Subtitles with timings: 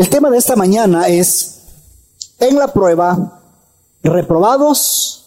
[0.00, 1.58] El tema de esta mañana es,
[2.38, 3.42] en la prueba,
[4.02, 5.26] reprobados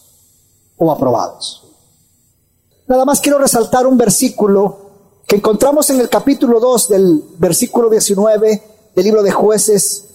[0.76, 1.62] o aprobados.
[2.88, 8.90] Nada más quiero resaltar un versículo que encontramos en el capítulo 2 del versículo 19
[8.96, 10.06] del libro de jueces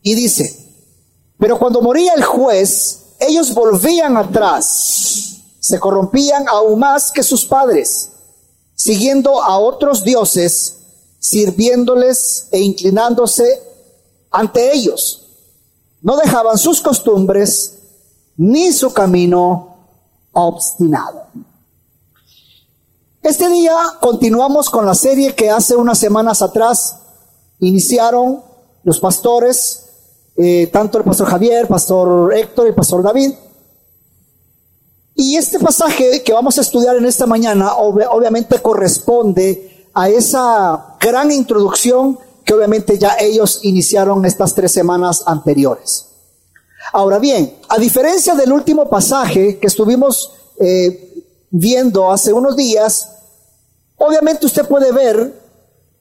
[0.00, 0.56] y dice,
[1.38, 8.08] pero cuando moría el juez, ellos volvían atrás, se corrompían aún más que sus padres,
[8.74, 10.78] siguiendo a otros dioses,
[11.28, 13.60] sirviéndoles e inclinándose
[14.30, 15.26] ante ellos.
[16.00, 17.78] No dejaban sus costumbres
[18.36, 19.76] ni su camino
[20.30, 21.24] obstinado.
[23.22, 26.98] Este día continuamos con la serie que hace unas semanas atrás
[27.58, 28.44] iniciaron
[28.84, 29.82] los pastores,
[30.36, 33.32] eh, tanto el pastor Javier, pastor Héctor y pastor David.
[35.16, 41.32] Y este pasaje que vamos a estudiar en esta mañana obviamente corresponde a esa gran
[41.32, 46.06] introducción que obviamente ya ellos iniciaron estas tres semanas anteriores.
[46.92, 53.16] Ahora bien, a diferencia del último pasaje que estuvimos eh, viendo hace unos días,
[53.98, 55.32] Obviamente usted puede ver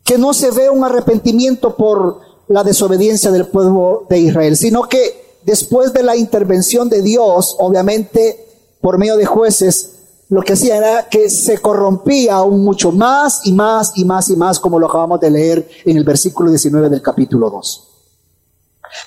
[0.04, 5.40] que no se ve un arrepentimiento por la desobediencia del pueblo de Israel, sino que
[5.44, 8.46] después de la intervención de Dios, obviamente
[8.82, 9.95] por medio de jueces,
[10.30, 14.36] lo que hacía era que se corrompía aún mucho más y más y más y
[14.36, 17.88] más, como lo acabamos de leer en el versículo 19 del capítulo 2.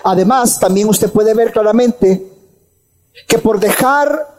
[0.04, 2.32] Además, también usted puede ver claramente
[3.26, 4.38] que por dejar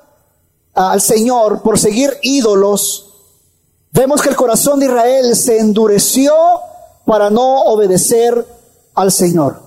[0.73, 3.09] al Señor, por seguir ídolos,
[3.91, 6.33] Vemos que el corazón de Israel se endureció
[7.05, 8.45] para no obedecer
[8.93, 9.61] al Señor.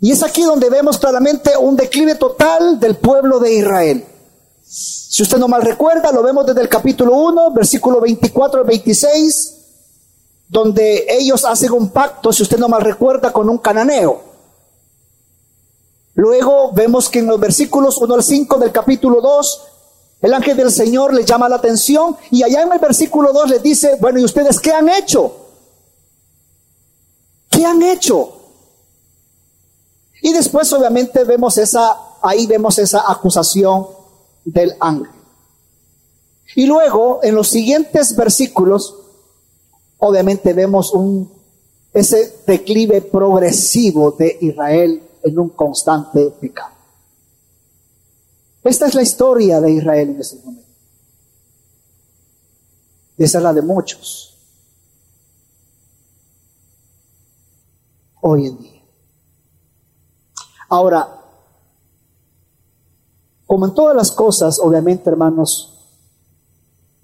[0.00, 4.04] Y es aquí donde vemos claramente un declive total del pueblo de Israel.
[5.16, 9.56] Si usted no mal recuerda, lo vemos desde el capítulo 1, versículo 24 al 26,
[10.46, 14.20] donde ellos hacen un pacto, si usted no mal recuerda, con un cananeo.
[16.16, 19.62] Luego vemos que en los versículos 1 al 5 del capítulo 2
[20.20, 23.58] el ángel del Señor le llama la atención y allá en el versículo 2 le
[23.60, 25.34] dice, bueno, ¿y ustedes qué han hecho?
[27.48, 28.34] ¿Qué han hecho?
[30.20, 33.95] Y después obviamente vemos esa, ahí vemos esa acusación
[34.46, 35.10] del ángel.
[36.54, 38.94] Y luego en los siguientes versículos,
[39.98, 41.30] obviamente vemos un,
[41.92, 46.74] ese declive progresivo de Israel en un constante pecado.
[48.62, 50.66] Esta es la historia de Israel en ese momento.
[53.18, 54.38] Esa es la de muchos.
[58.20, 58.82] Hoy en día.
[60.68, 61.15] Ahora,
[63.46, 65.72] como en todas las cosas, obviamente, hermanos,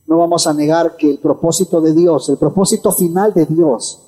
[0.06, 4.00] no vamos a negar que el propósito de Dios, el propósito final de Dios,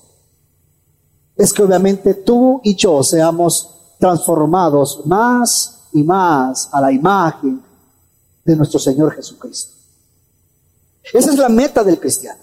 [1.36, 7.62] es que obviamente tú y yo seamos transformados más y más a la imagen
[8.44, 9.74] de nuestro Señor Jesucristo.
[11.12, 12.40] Esa es la meta del cristiano.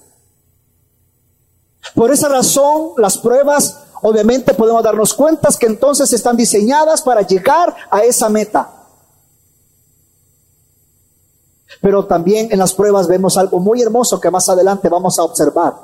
[1.95, 7.75] Por esa razón, las pruebas, obviamente podemos darnos cuenta que entonces están diseñadas para llegar
[7.89, 8.80] a esa meta.
[11.79, 15.75] Pero también en las pruebas vemos algo muy hermoso que más adelante vamos a observar.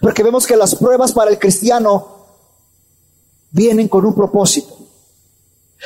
[0.00, 2.26] Porque vemos que las pruebas para el cristiano
[3.50, 4.76] vienen con un propósito.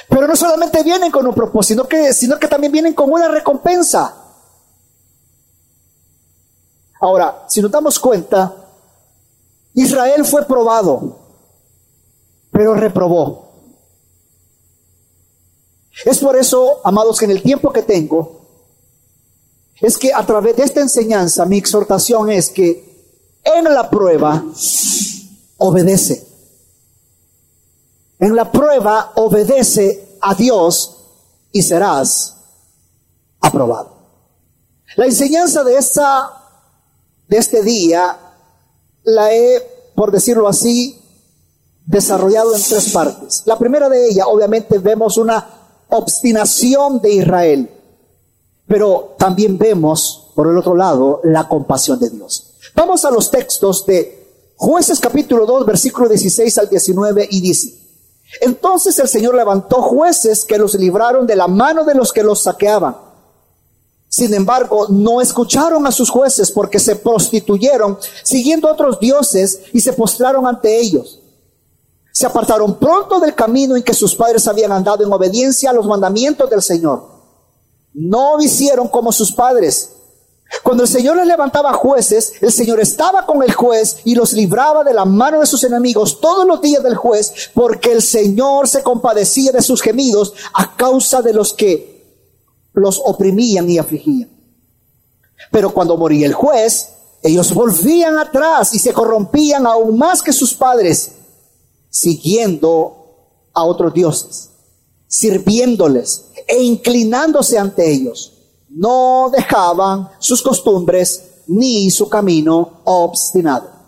[0.08, 3.28] Pero no solamente vienen con un propósito, sino que, sino que también vienen con una
[3.28, 4.14] recompensa.
[7.00, 8.54] Ahora, si nos damos cuenta,
[9.74, 11.18] Israel fue probado,
[12.50, 13.47] pero reprobó.
[16.04, 18.38] Es por eso, amados, que en el tiempo que tengo,
[19.80, 22.88] es que a través de esta enseñanza mi exhortación es que
[23.44, 24.44] en la prueba
[25.58, 26.26] obedece.
[28.18, 30.96] En la prueba obedece a Dios
[31.52, 32.36] y serás
[33.40, 33.96] aprobado.
[34.96, 36.38] La enseñanza de esta
[37.28, 38.18] de este día
[39.04, 39.60] la he,
[39.94, 41.00] por decirlo así,
[41.86, 43.42] desarrollado en tres partes.
[43.46, 45.57] La primera de ellas, obviamente, vemos una
[45.90, 47.70] obstinación de Israel,
[48.66, 52.54] pero también vemos, por el otro lado, la compasión de Dios.
[52.74, 54.18] Vamos a los textos de
[54.56, 57.78] Jueces capítulo 2, versículo 16 al 19 y dice,
[58.40, 62.42] entonces el Señor levantó jueces que los libraron de la mano de los que los
[62.42, 62.96] saqueaban.
[64.08, 69.80] Sin embargo, no escucharon a sus jueces porque se prostituyeron siguiendo a otros dioses y
[69.80, 71.20] se postraron ante ellos.
[72.18, 75.86] Se apartaron pronto del camino en que sus padres habían andado en obediencia a los
[75.86, 77.06] mandamientos del Señor.
[77.94, 79.90] No hicieron como sus padres,
[80.64, 84.82] Cuando el Señor les levantaba jueces, el Señor estaba con el juez y los libraba
[84.82, 88.82] de la mano de sus enemigos todos los días del juez, porque el Señor se
[88.82, 92.34] compadecía de sus gemidos a causa de los que
[92.72, 94.28] los oprimían y afligían.
[95.52, 100.52] Pero cuando moría el juez, ellos volvían atrás y se corrompían aún más que sus
[100.52, 101.12] padres,
[101.90, 102.98] siguiendo
[103.52, 104.50] a otros dioses,
[105.06, 108.34] sirviéndoles e inclinándose ante ellos.
[108.68, 113.78] No dejaban sus costumbres ni su camino obstinado.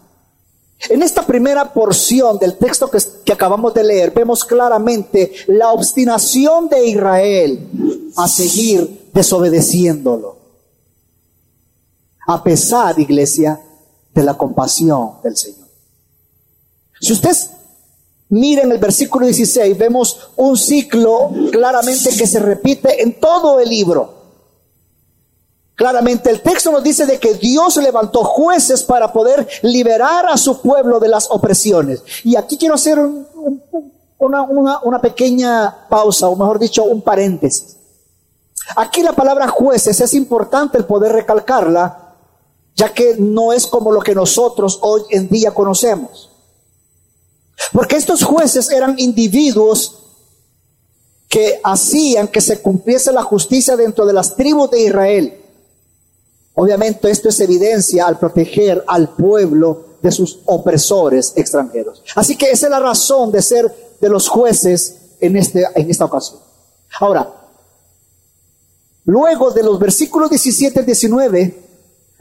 [0.89, 6.87] En esta primera porción del texto que, acabamos de leer, vemos claramente la obstinación de
[6.87, 7.69] Israel
[8.17, 10.39] a seguir desobedeciéndolo.
[12.27, 13.61] A pesar, iglesia,
[14.15, 15.69] de la compasión del Señor.
[17.01, 17.37] Si usted
[18.31, 23.69] mira en el versículo 16, vemos un ciclo claramente que se repite en todo el
[23.69, 24.19] libro.
[25.75, 30.61] Claramente el texto nos dice de que Dios levantó jueces para poder liberar a su
[30.61, 32.03] pueblo de las opresiones.
[32.23, 32.99] Y aquí quiero hacer
[34.19, 37.77] una, una pequeña pausa, o mejor dicho, un paréntesis.
[38.77, 42.15] Aquí la palabra jueces es importante el poder recalcarla,
[42.77, 46.30] ya que no es como lo que nosotros hoy en día conocemos.
[47.73, 49.99] Porque estos jueces eran individuos
[51.29, 55.41] que hacían que se cumpliese la justicia dentro de las tribus de Israel.
[56.55, 62.03] Obviamente esto es evidencia al proteger al pueblo de sus opresores extranjeros.
[62.17, 66.07] Así que esa es la razón de ser de los jueces en, este, en esta
[66.07, 66.41] ocasión.
[66.99, 67.33] Ahora,
[69.05, 71.65] luego de los versículos 17 y 19,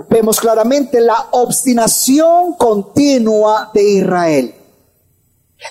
[0.08, 4.56] vemos claramente la obstinación continua de Israel.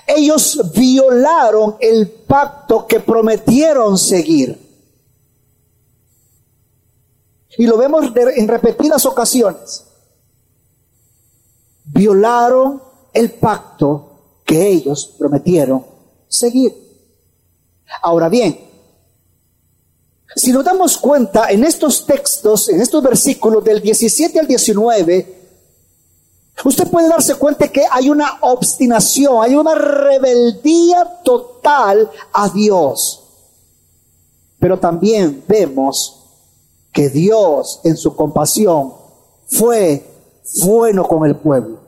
[0.07, 4.67] Ellos violaron el pacto que prometieron seguir.
[7.57, 9.85] Y lo vemos en repetidas ocasiones.
[11.85, 12.83] Violaron
[13.13, 15.85] el pacto que ellos prometieron
[16.29, 16.75] seguir.
[18.03, 18.69] Ahora bien,
[20.37, 25.38] si nos damos cuenta en estos textos, en estos versículos del 17 al 19,
[26.65, 33.25] usted puede darse cuenta que hay una obstinación, hay una rebeldía total a Dios.
[34.59, 36.19] Pero también vemos
[36.93, 38.93] que Dios en su compasión
[39.47, 40.05] fue
[40.65, 41.79] bueno con el pueblo.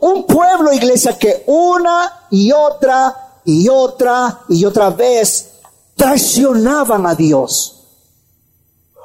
[0.00, 5.52] Un pueblo, iglesia, que una y otra y otra y otra vez
[5.96, 7.82] traicionaban a Dios.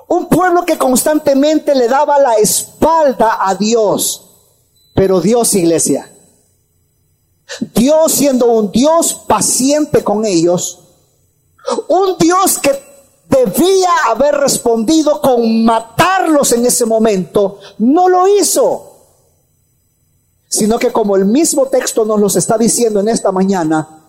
[0.07, 4.26] Un pueblo que constantemente le daba la espalda a Dios.
[4.97, 6.11] Pero Dios, iglesia,
[7.75, 10.79] Dios siendo un Dios paciente con ellos,
[11.87, 12.71] un Dios que
[13.29, 18.93] debía haber respondido con matarlos en ese momento, no lo hizo.
[20.49, 24.03] Sino que como el mismo texto nos los está diciendo en esta mañana,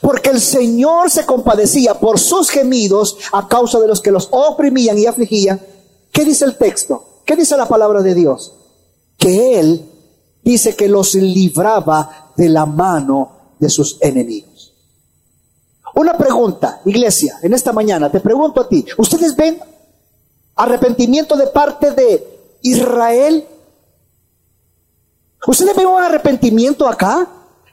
[0.00, 4.98] porque el Señor se compadecía por sus gemidos a causa de los que los oprimían
[4.98, 5.64] y afligían.
[6.10, 7.20] ¿Qué dice el texto?
[7.24, 8.52] ¿Qué dice la palabra de Dios?
[9.16, 9.93] Que Él
[10.44, 14.74] dice que los libraba de la mano de sus enemigos.
[15.94, 19.60] Una pregunta, iglesia, en esta mañana, te pregunto a ti, ¿ustedes ven
[20.56, 23.46] arrepentimiento de parte de Israel?
[25.46, 27.28] ¿Ustedes ven un arrepentimiento acá?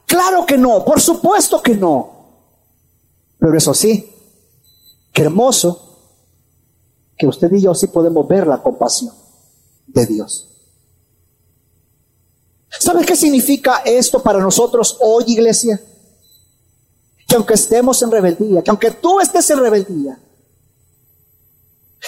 [0.05, 2.09] Claro que no, por supuesto que no.
[3.39, 4.07] Pero eso sí,
[5.11, 5.87] qué hermoso
[7.17, 9.13] que usted y yo sí podemos ver la compasión
[9.87, 10.50] de Dios.
[12.79, 15.79] ¿Sabes qué significa esto para nosotros hoy, iglesia?
[17.31, 20.19] que aunque estemos en rebeldía, que aunque tú estés en rebeldía,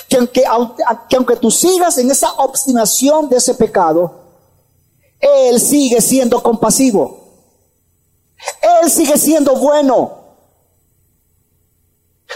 [0.09, 4.19] que aunque, que aunque tú sigas en esa obstinación de ese pecado,
[5.21, 7.23] Él sigue siendo compasivo.
[8.81, 10.11] Él sigue siendo bueno.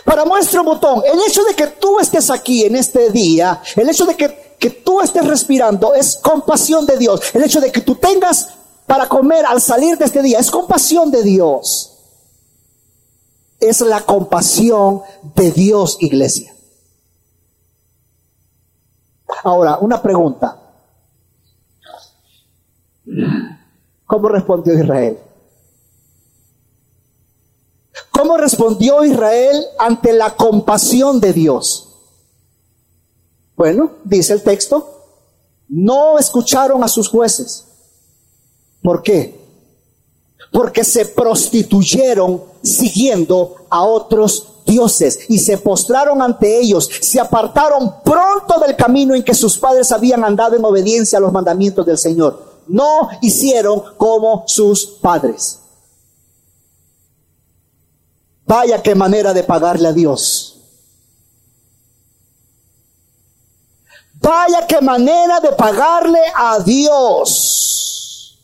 [0.06, 3.90] Para muestra un botón, el hecho de que tú estés aquí en este día, el
[3.90, 7.22] hecho de que, que tú estés respirando es compasión de Dios.
[7.34, 8.50] El hecho de que tú tengas
[8.86, 11.94] para comer al salir de este día es compasión de Dios
[13.60, 15.02] es la compasión
[15.36, 16.54] de Dios, iglesia.
[19.44, 20.60] Ahora, una pregunta.
[24.06, 25.20] ¿Cómo respondió Israel?
[28.12, 31.87] ¿Cómo respondió Israel ante la compasión de Dios?
[33.58, 35.04] Bueno, dice el texto,
[35.68, 37.66] no escucharon a sus jueces.
[38.82, 39.48] ¿Por qué?
[40.52, 48.60] porque se prostituyeron siguiendo a otros dioses y se postraron ante ellos, se apartaron pronto
[48.66, 52.58] del camino en que sus padres habían andado en obediencia a los mandamientos del Señor.
[52.68, 55.60] No hicieron como sus padres.
[58.46, 60.47] Vaya qué manera de pagarle a Dios.
[64.28, 68.38] Vaya qué manera de pagarle a Dios.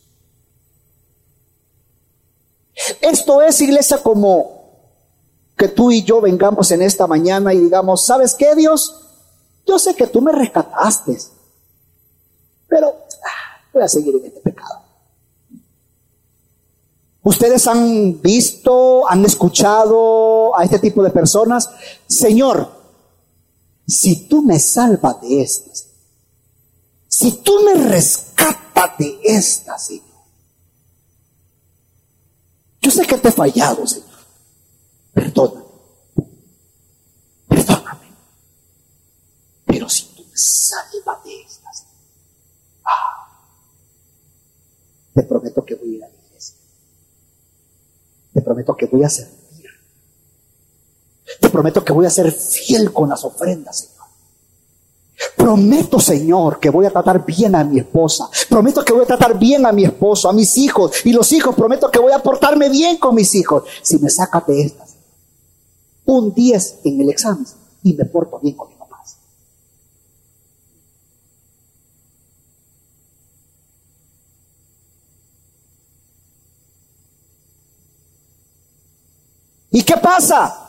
[3.01, 4.63] Esto es, iglesia, como
[5.57, 8.95] que tú y yo vengamos en esta mañana y digamos, ¿sabes qué, Dios?
[9.67, 11.17] Yo sé que tú me rescataste,
[12.69, 12.87] pero
[13.21, 14.83] ah, voy a seguir en este pecado.
[17.23, 21.69] Ustedes han visto, han escuchado a este tipo de personas,
[22.07, 22.82] Señor,
[23.87, 25.87] si tú me salvas de estas,
[27.07, 30.03] si tú me rescatas de estas, Señor,
[32.81, 34.13] yo sé que te he fallado, Señor
[35.13, 35.65] perdóname,
[37.47, 38.07] perdóname.
[39.65, 41.85] Pero si tú me salvas de estas,
[42.83, 43.29] ah,
[45.13, 46.55] te prometo que voy a ir a la iglesia.
[48.33, 49.42] Te prometo que voy a servir.
[51.53, 54.07] Prometo que voy a ser fiel con las ofrendas, Señor.
[55.37, 58.27] Prometo, Señor, que voy a tratar bien a mi esposa.
[58.49, 61.05] Prometo que voy a tratar bien a mi esposo, a mis hijos.
[61.05, 63.65] Y los hijos, prometo que voy a portarme bien con mis hijos.
[63.83, 64.95] Si me sacas de estas,
[66.05, 67.45] un 10 en el examen
[67.83, 69.03] y me porto bien con mi papá.
[79.69, 80.62] ¿Y qué pasa?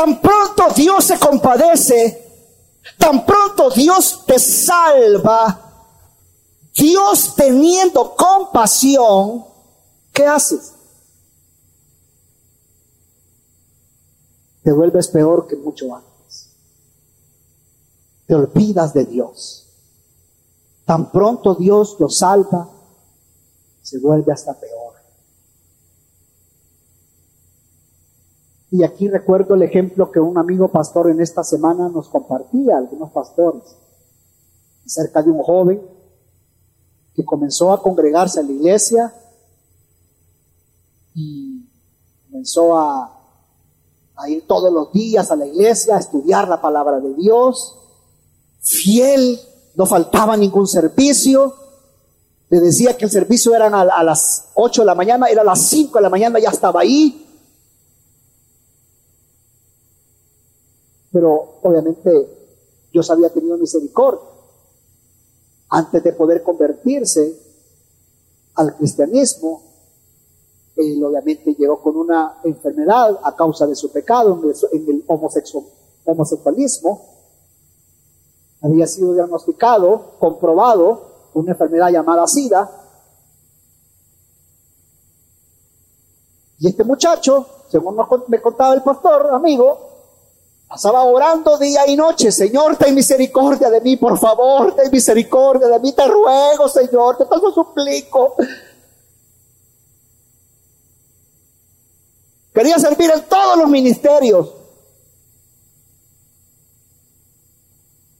[0.00, 2.26] Tan pronto Dios se compadece,
[2.96, 5.92] tan pronto Dios te salva,
[6.72, 9.44] Dios teniendo compasión,
[10.10, 10.72] ¿qué haces?
[14.62, 16.48] te vuelves peor que mucho antes.
[18.26, 19.66] Te olvidas de Dios.
[20.86, 22.70] Tan pronto Dios lo salva,
[23.82, 24.89] se vuelve hasta peor.
[28.70, 33.10] Y aquí recuerdo el ejemplo que un amigo pastor en esta semana nos compartía, algunos
[33.10, 33.62] pastores,
[34.86, 35.82] acerca de un joven
[37.14, 39.12] que comenzó a congregarse a la iglesia
[41.14, 41.66] y
[42.28, 43.20] comenzó a
[44.20, 47.76] a ir todos los días a la iglesia, a estudiar la palabra de Dios,
[48.60, 49.40] fiel,
[49.74, 51.54] no faltaba ningún servicio.
[52.50, 55.60] Le decía que el servicio era a, las 8 de la mañana, era a las
[55.68, 57.29] 5 de la mañana, ya estaba ahí.
[61.12, 62.40] Pero obviamente
[62.92, 64.28] Dios había tenido misericordia.
[65.68, 67.32] Antes de poder convertirse
[68.54, 69.62] al cristianismo,
[70.76, 74.40] él obviamente llegó con una enfermedad a causa de su pecado
[74.72, 75.04] en el,
[76.04, 77.06] homosexualismo.
[78.62, 82.70] Había sido diagnosticado, comprobado, una enfermedad llamada SIDA.
[86.58, 89.89] Y este muchacho, según me contaba el pastor, amigo,
[90.70, 95.80] pasaba orando día y noche, Señor, ten misericordia de mí, por favor, ten misericordia de
[95.80, 98.36] mí, te ruego, Señor, te paso suplico.
[102.54, 104.54] Quería servir en todos los ministerios.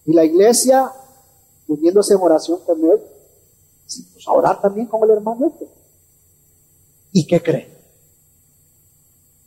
[0.07, 0.93] Y la iglesia,
[1.69, 3.01] uniéndose en oración con él,
[4.13, 5.69] puso a orar también con el hermano este.
[7.13, 7.79] ¿Y qué cree?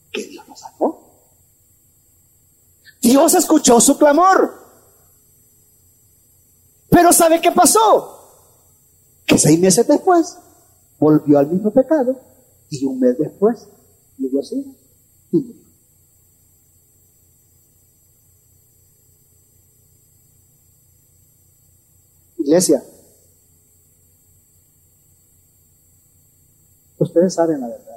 [0.10, 1.03] Que Dios lo sacó.
[3.04, 4.64] Dios escuchó su clamor.
[6.90, 8.40] Pero ¿sabe qué pasó?
[9.26, 10.38] Que seis meses después
[11.00, 12.18] volvió al mismo pecado
[12.70, 13.68] y un mes después
[14.18, 14.78] le dio así.
[22.38, 22.84] Iglesia,
[26.98, 27.93] ustedes saben la verdad.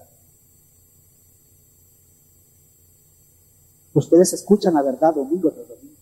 [3.97, 5.97] Ustedes escuchan la verdad domingo tras domingo.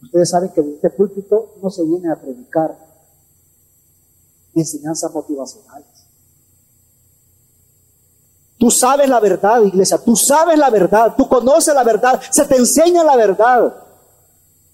[0.00, 2.78] Ustedes saben que este púlpito no se viene a predicar
[4.54, 5.88] enseñanzas motivacionales.
[8.58, 12.56] Tú sabes la verdad, iglesia, tú sabes la verdad, tú conoces la verdad, se te
[12.56, 13.74] enseña la verdad.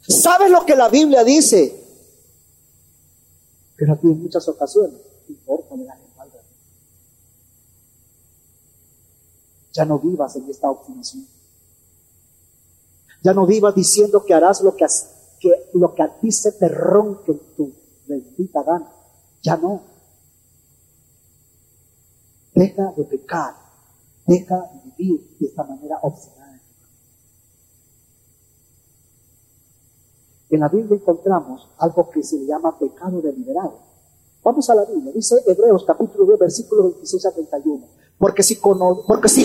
[0.06, 1.74] Sabes lo que la Biblia dice.
[3.76, 6.36] Pero aquí en muchas ocasiones, importa, le espalda.
[9.72, 11.26] Ya no vivas en esta obstinación.
[13.22, 14.86] Ya no vivas diciendo que harás lo que,
[15.38, 17.72] que lo que a ti se te ronque en tu
[18.06, 18.90] bendita gana,
[19.42, 19.82] ya no.
[22.54, 23.54] Deja de pecar,
[24.26, 26.40] deja de vivir de esta manera obstinada.
[30.50, 33.78] En la Biblia encontramos algo que se le llama pecado deliberado.
[34.42, 38.00] Vamos a la Biblia, dice Hebreos capítulo 2, versículo 26 a 31.
[38.20, 38.56] Porque si,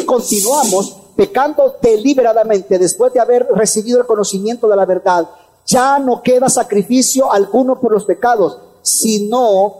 [0.06, 5.30] continuamos pecando deliberadamente después de haber recibido el conocimiento de la verdad,
[5.66, 9.76] ya no queda sacrificio alguno por los pecados, sino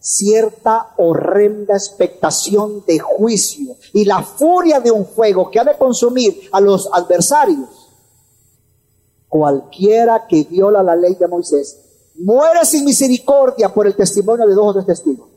[0.00, 6.48] cierta horrenda expectación de juicio y la furia de un fuego que ha de consumir
[6.50, 7.68] a los adversarios.
[9.28, 11.80] Cualquiera que viola la ley de Moisés
[12.14, 15.28] muere sin misericordia por el testimonio de dos testigos.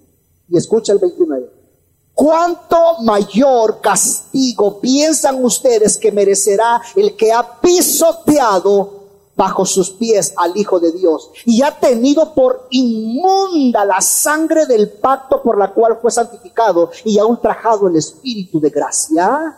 [0.47, 1.60] Y escucha el 29.
[2.13, 9.01] ¿Cuánto mayor castigo piensan ustedes que merecerá el que ha pisoteado
[9.35, 14.91] bajo sus pies al Hijo de Dios y ha tenido por inmunda la sangre del
[14.91, 19.57] pacto por la cual fue santificado y ha ultrajado el Espíritu de gracia?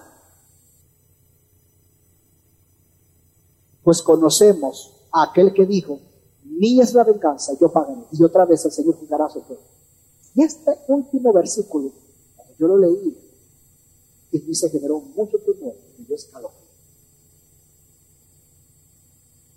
[3.83, 5.99] Pues conocemos a aquel que dijo,
[6.43, 8.05] mía es la venganza, yo pagaré.
[8.11, 9.65] Y otra vez el Señor juzgará su pueblo.
[10.35, 11.91] Y este último versículo,
[12.63, 13.17] yo lo leí,
[14.31, 16.63] y dice generó mucho temor y yo escalofrío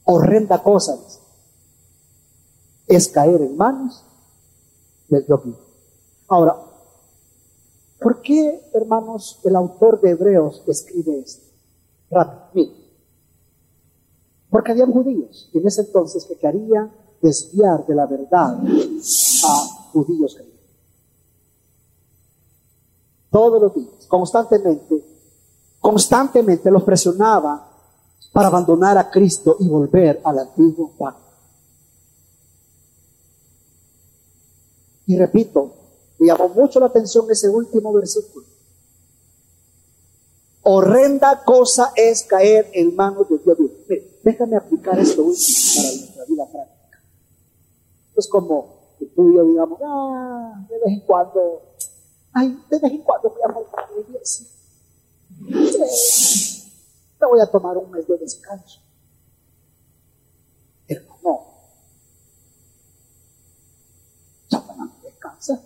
[0.06, 0.98] horrenda cosa
[2.86, 4.04] es caer en manos
[5.08, 5.40] del Dios
[6.28, 6.56] Ahora,
[8.00, 11.46] ¿por qué, hermanos, el autor de Hebreos escribe esto?
[12.10, 12.72] Rápido,
[14.50, 20.55] Porque habían judíos en ese entonces que querían desviar de la verdad a judíos creyentes.
[23.36, 25.04] Todos los días, constantemente,
[25.78, 27.70] constantemente los presionaba
[28.32, 31.20] para abandonar a Cristo y volver al antiguo pacto.
[35.04, 35.70] Y repito,
[36.18, 38.46] me llamó mucho la atención ese último versículo.
[40.62, 43.58] Horrenda cosa es caer en manos de Dios.
[44.24, 47.02] déjame aplicar esto último para nuestra vida práctica.
[48.16, 51.65] Es como que tú y yo digamos, ah, de vez en cuando,
[52.38, 54.46] ay, de vez en cuando voy a volver a la iglesia
[57.20, 58.80] me voy a tomar un mes de descanso.
[60.88, 61.46] Hermano,
[64.48, 65.60] Satanás descansa.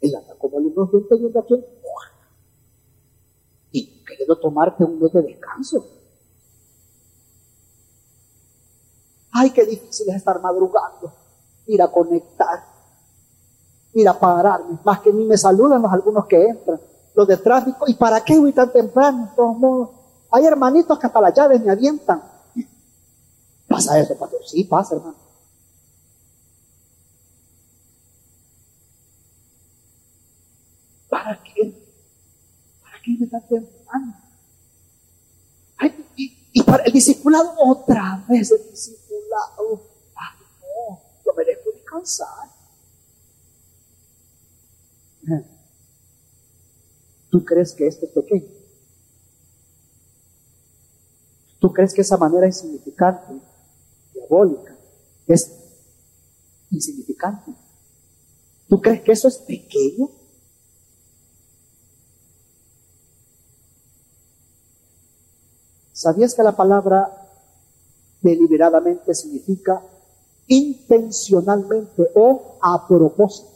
[0.00, 1.64] Él anda como el inocente yendo aquí
[3.72, 5.86] y queriendo tomarte un mes de descanso.
[9.32, 11.12] Ay, qué difícil es estar madrugando,
[11.66, 12.64] ir a conectar,
[13.94, 14.78] ir a pararme.
[14.84, 16.80] Más que ni me saludan los algunos que entran,
[17.14, 17.84] los de tráfico.
[17.88, 19.26] ¿Y para qué voy tan temprano?
[19.26, 19.90] De todos modos,
[20.30, 22.22] hay hermanitos que hasta las llaves me avientan.
[23.68, 24.40] ¿Pasa eso, pastor?
[24.46, 25.16] Sí, pasa, hermano.
[31.08, 31.74] ¿Para qué?
[32.82, 34.14] ¿Para qué me tan temprano?
[36.16, 39.82] y, para el discipulado, otra vez el discipulado.
[40.14, 42.59] Ay, no, yo merezco descansar.
[47.30, 48.48] ¿Tú crees que esto es pequeño?
[51.60, 53.34] ¿Tú crees que esa manera insignificante,
[54.14, 54.76] diabólica,
[55.26, 55.52] es
[56.70, 57.52] insignificante?
[58.68, 60.08] ¿Tú crees que eso es pequeño?
[65.92, 67.28] ¿Sabías que la palabra
[68.22, 69.82] deliberadamente significa
[70.46, 73.49] intencionalmente o a propósito?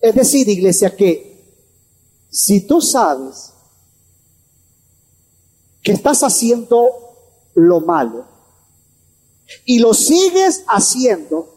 [0.00, 1.30] Es decir, iglesia, que
[2.30, 3.52] si tú sabes
[5.82, 6.88] que estás haciendo
[7.54, 8.26] lo malo
[9.64, 11.54] y lo sigues haciendo,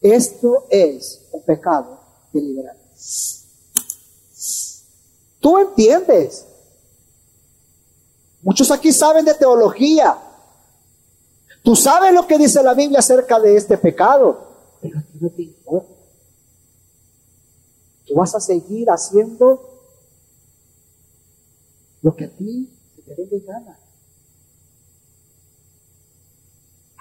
[0.00, 2.00] esto es un pecado
[2.32, 2.80] deliberado.
[5.40, 6.44] ¿Tú entiendes?
[8.42, 10.18] Muchos aquí saben de teología.
[11.62, 15.30] Tú sabes lo que dice la Biblia acerca de este pecado, pero a ti no
[15.30, 16.01] te importa.
[18.06, 19.68] Tú vas a seguir haciendo
[22.02, 22.68] lo que a ti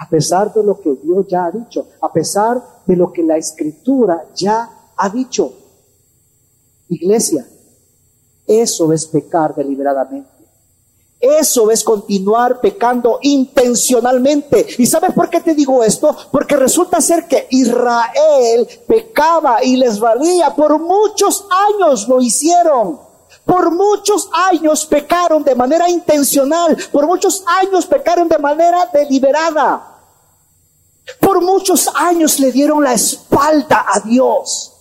[0.01, 3.37] a pesar de lo que Dios ya ha dicho, a pesar de lo que la
[3.37, 5.53] escritura ya ha dicho.
[6.89, 7.47] Iglesia,
[8.47, 10.30] eso es pecar deliberadamente.
[11.21, 14.65] Eso es continuar pecando intencionalmente.
[14.79, 16.15] ¿Y sabes por qué te digo esto?
[16.31, 20.55] Porque resulta ser que Israel pecaba y les valía.
[20.55, 22.99] Por muchos años lo hicieron.
[23.45, 29.99] Por muchos años pecaron de manera intencional, por muchos años pecaron de manera deliberada.
[31.19, 34.73] Por muchos años le dieron la espalda a Dios.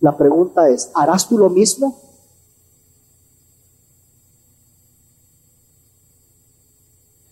[0.00, 2.05] La pregunta es, ¿harás tú lo mismo?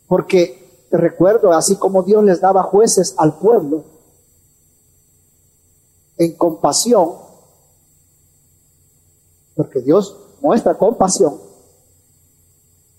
[0.06, 3.84] Porque te recuerdo, así como Dios les daba jueces al pueblo,
[6.16, 7.12] en compasión,
[9.56, 11.40] porque Dios muestra compasión,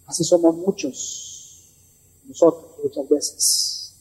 [0.06, 1.72] así somos muchos,
[2.26, 3.96] nosotros muchas veces.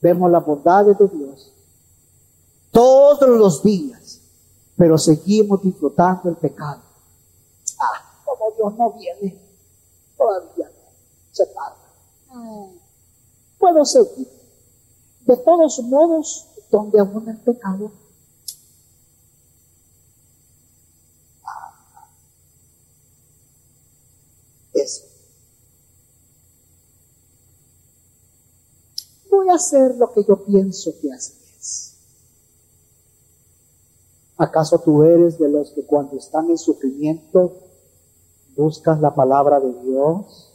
[0.00, 1.52] Vemos las bondades de Dios
[2.70, 4.20] todos los días,
[4.76, 6.82] pero seguimos disfrutando el pecado.
[7.78, 9.38] Ah, como Dios no viene,
[10.16, 10.92] todavía no,
[11.32, 11.79] se tarda.
[13.58, 14.28] Puedo seguir.
[15.26, 17.90] De todos modos, donde abunda el pecado,
[24.72, 25.04] eso.
[29.30, 31.94] Voy a hacer lo que yo pienso que así es.
[34.36, 37.56] ¿Acaso tú eres de los que cuando están en sufrimiento
[38.56, 40.49] buscas la palabra de Dios?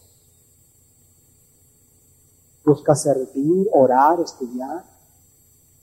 [2.65, 4.84] Busca servir, orar, estudiar.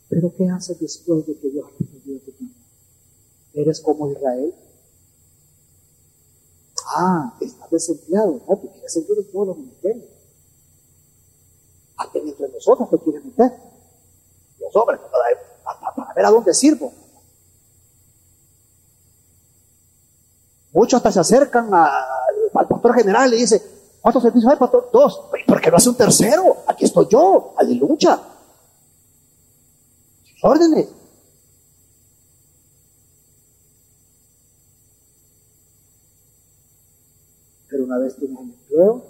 [0.08, 2.54] Pero ¿qué haces después de que Dios te dio tu vida?
[3.54, 4.54] ¿Eres como Israel?
[6.96, 8.42] Ah, estás desempleado.
[8.46, 10.04] No, te quieres servir en todos los ministerios.
[11.96, 13.52] Hasta entre nosotros te quieres meter.
[14.60, 16.92] Los hombres, para, para ver a dónde sirvo.
[20.72, 23.62] Muchos hasta se acercan al pastor general y dicen,
[24.02, 24.90] ¿Cuántos servicios hay, pastor?
[24.92, 25.30] Dos.
[25.46, 26.56] ¿Por qué no hace un tercero?
[26.82, 28.20] Aquí estoy yo, aleluya.
[30.42, 30.88] órdenes.
[37.68, 39.04] Pero una vez tienes el empleo,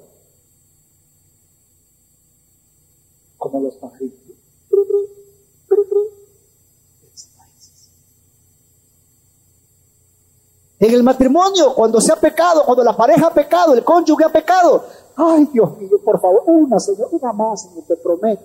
[10.82, 14.32] En el matrimonio, cuando se ha pecado, cuando la pareja ha pecado, el cónyuge ha
[14.32, 14.84] pecado.
[15.14, 18.42] Ay, Dios mío, por favor, una, Señor, una más, Señor, te prometo.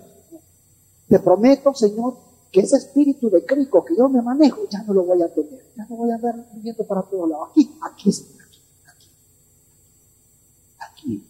[1.10, 2.16] Te prometo, Señor,
[2.52, 5.66] que ese espíritu de crico que yo me manejo, ya no lo voy a tener.
[5.76, 7.50] Ya no voy a andar viviendo para todos lados.
[7.50, 9.12] Aquí, aquí, Señor, aquí, aquí.
[10.78, 11.28] Aquí.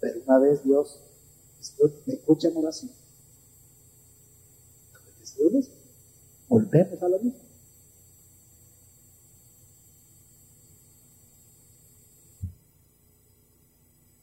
[0.00, 1.00] Pero una vez Dios,
[2.04, 2.97] me escucha en oración
[6.48, 7.40] volvemos a lo mismo.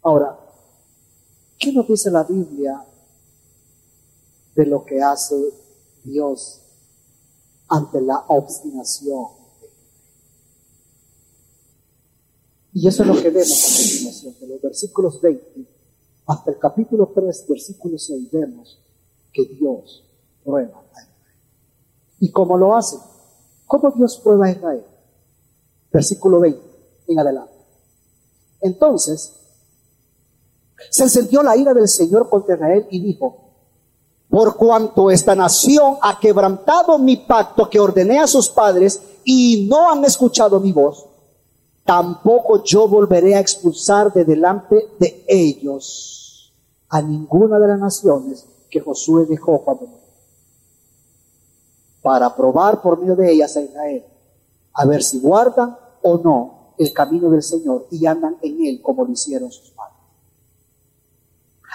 [0.02, 0.40] Ahora,
[1.58, 2.86] ¿qué nos dice la Biblia
[4.56, 5.36] de lo que hace
[6.04, 6.62] Dios
[7.68, 9.28] ante la obstinación?
[12.74, 15.76] Y eso es lo que vemos a continuación, de los versículos 20
[16.28, 18.80] hasta el capítulo 3, versículo 6, vemos
[19.32, 20.04] que Dios
[20.46, 20.82] prueba
[22.20, 22.98] ¿Y cómo lo hace?
[23.66, 24.86] ¿Cómo Dios prueba a Israel?
[25.92, 26.62] Versículo 20
[27.08, 27.54] en adelante.
[28.62, 29.34] Entonces,
[30.90, 33.42] se encendió la ira del Señor contra Israel y dijo,
[34.30, 39.92] por cuanto esta nación ha quebrantado mi pacto que ordené a sus padres y no
[39.92, 41.06] han escuchado mi voz,
[41.84, 46.54] tampoco yo volveré a expulsar de delante de ellos
[46.90, 50.05] a ninguna de las naciones que Josué dejó cuando murió
[52.06, 54.06] para probar por medio de ellas a Israel,
[54.74, 59.04] a ver si guardan o no el camino del Señor y andan en él como
[59.04, 59.98] lo hicieron sus padres.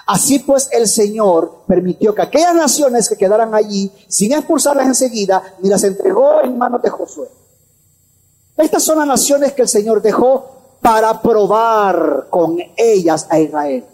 [0.06, 5.68] Así pues el Señor permitió que aquellas naciones que quedaran allí, sin expulsarlas enseguida, ni
[5.68, 7.26] las entregó en manos de Josué.
[8.56, 13.84] Estas son las naciones que el Señor dejó para probar con ellas a Israel.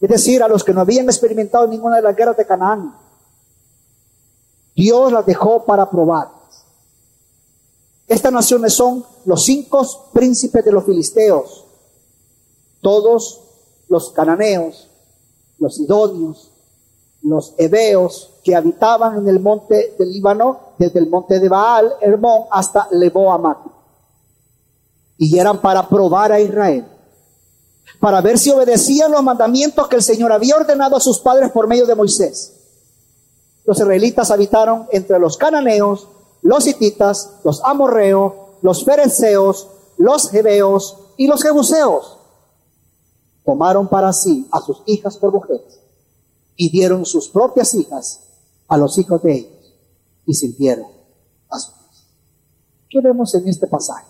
[0.00, 3.03] Es decir, a los que no habían experimentado ninguna de las guerras de Canaán,
[4.74, 6.28] Dios las dejó para probar.
[8.06, 11.64] Estas naciones son los cinco príncipes de los filisteos,
[12.80, 13.40] todos
[13.88, 14.88] los cananeos,
[15.58, 16.50] los sidonios,
[17.22, 22.42] los heveos que habitaban en el monte del Líbano, desde el monte de Baal, Hermón,
[22.50, 23.58] hasta Leboamat.
[25.16, 26.86] Y eran para probar a Israel,
[28.00, 31.66] para ver si obedecían los mandamientos que el Señor había ordenado a sus padres por
[31.66, 32.63] medio de Moisés
[33.64, 36.08] los israelitas habitaron entre los cananeos,
[36.42, 42.18] los hititas, los amorreos, los fereceos, los hebeos y los jebuseos.
[43.44, 45.80] Tomaron para sí a sus hijas por mujeres
[46.56, 48.20] y dieron sus propias hijas
[48.68, 49.74] a los hijos de ellos
[50.26, 50.86] y sirvieron
[51.50, 52.06] a sus hijos.
[52.88, 54.06] ¿Qué vemos en este pasaje?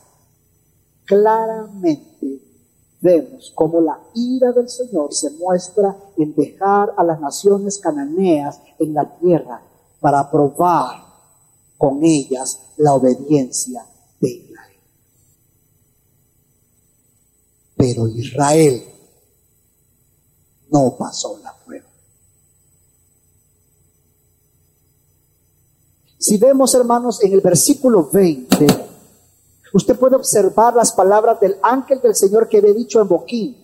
[1.04, 2.13] Claramente
[3.04, 8.94] vemos cómo la ira del Señor se muestra en dejar a las naciones cananeas en
[8.94, 9.62] la tierra
[10.00, 11.04] para probar
[11.76, 13.84] con ellas la obediencia
[14.18, 14.78] de Israel.
[17.76, 18.82] Pero Israel
[20.70, 21.86] no pasó la prueba.
[26.18, 28.93] Si vemos, hermanos, en el versículo 20,
[29.74, 33.56] usted puede observar las palabras del ángel del Señor que había dicho en Boquín,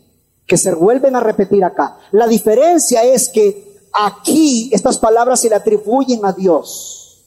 [0.46, 1.96] que se vuelven a repetir acá.
[2.12, 7.25] La diferencia es que aquí estas palabras se le atribuyen a Dios.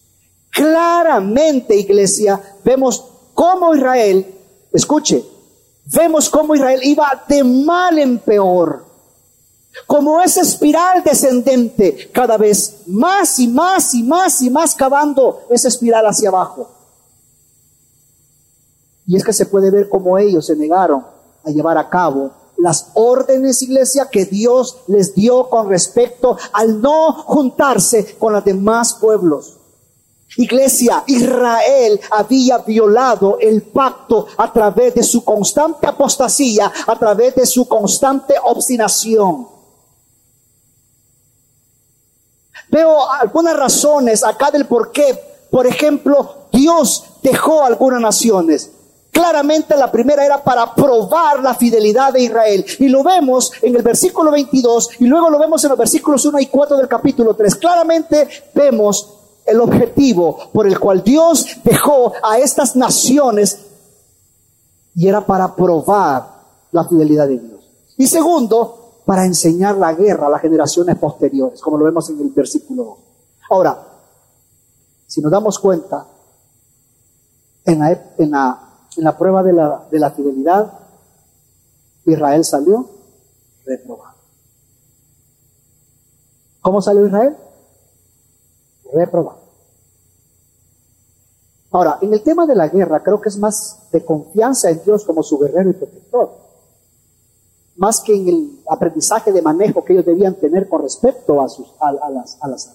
[0.52, 4.36] Claramente, iglesia, vemos cómo Israel,
[4.72, 5.26] escuche,
[5.86, 8.93] vemos cómo Israel iba de mal en peor
[9.88, 15.67] como esa espiral descendente, cada vez más y más y más y más cavando esa
[15.67, 16.69] espiral hacia abajo.
[19.06, 21.06] Y es que se puede ver cómo ellos se negaron
[21.44, 27.13] a llevar a cabo las órdenes, iglesia, que Dios les dio con respecto al no
[27.13, 29.58] juntarse con los demás pueblos.
[30.38, 37.46] Iglesia, Israel había violado el pacto a través de su constante apostasía, a través de
[37.46, 39.48] su constante obstinación.
[42.70, 45.20] Veo algunas razones acá del por qué.
[45.52, 48.72] Por ejemplo, Dios dejó algunas naciones.
[49.13, 52.65] Claramente la primera era para probar la fidelidad de Israel.
[52.80, 56.39] Y lo vemos en el versículo 22 y luego lo vemos en los versículos 1
[56.39, 57.56] y 4 del capítulo 3.
[57.56, 59.13] Claramente vemos
[59.45, 63.60] el objetivo por el cual Dios dejó a estas naciones
[64.95, 66.28] y era para probar
[66.71, 67.69] la fidelidad de Dios.
[67.97, 72.30] Y segundo, para enseñar la guerra a las generaciones posteriores, como lo vemos en el
[72.30, 72.97] versículo 2.
[73.52, 73.78] Ahora,
[75.06, 76.08] si nos damos cuenta,
[77.65, 78.62] en la, en la,
[79.17, 80.71] prueba de la, de la fidelidad,
[82.06, 82.89] Israel salió
[83.65, 84.17] reprobado.
[86.62, 87.36] ¿Cómo salió Israel?
[88.93, 89.39] Reprobado.
[91.71, 95.03] Ahora, en el tema de la guerra, creo que es más de confianza en Dios
[95.06, 96.43] como su guerrero y protector
[97.75, 101.73] más que en el aprendizaje de manejo que ellos debían tener con respecto a, sus,
[101.79, 102.67] a, las, a las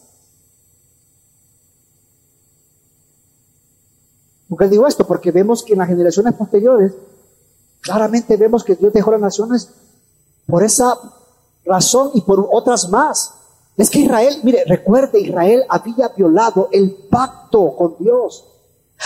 [4.58, 5.06] ¿Por qué digo esto?
[5.06, 6.92] Porque vemos que en las generaciones posteriores,
[7.80, 9.70] claramente vemos que Dios dejó las naciones
[10.48, 10.98] por esa
[11.64, 13.34] razón y por otras más.
[13.76, 18.46] Es que Israel, mire, recuerde, Israel había violado el pacto con Dios.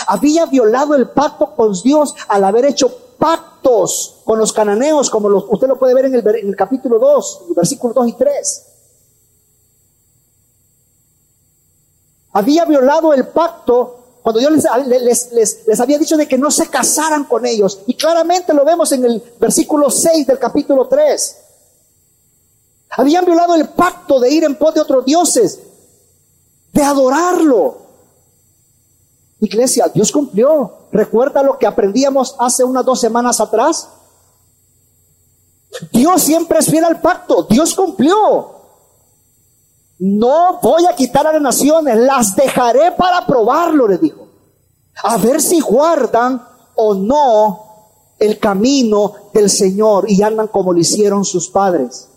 [0.07, 2.89] Había violado el pacto con Dios al haber hecho
[3.19, 8.07] pactos con los cananeos, como usted lo puede ver en el, capítulo 2, versículos 2
[8.07, 8.65] y 3.
[12.31, 14.53] Había violado el pacto cuando Dios
[14.87, 15.33] les,
[15.67, 17.81] les, había dicho de que no se casaran con ellos.
[17.87, 21.37] Y claramente lo vemos en el versículo 6 del capítulo 3.
[22.91, 25.59] Habían violado el pacto de ir en pos de otros dioses,
[26.71, 27.79] de adorarlo.
[29.41, 30.71] Iglesia, Dios cumplió.
[30.93, 33.89] ¿Recuerda lo que aprendíamos hace unas dos semanas atrás?
[35.91, 37.43] Dios siempre es fiel al pacto.
[37.43, 38.62] Dios cumplió.
[40.05, 44.27] No voy a quitar a las naciones, las dejaré para probarlo, le dijo.
[45.01, 51.23] A ver si guardan o no el camino del Señor y andan como lo hicieron
[51.23, 52.09] sus padres.